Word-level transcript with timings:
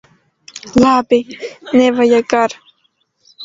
Labi! 0.83 1.19
Nevajag 1.77 2.33
ar'. 2.43 2.59